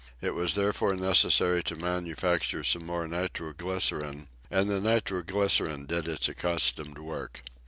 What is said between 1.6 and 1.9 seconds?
to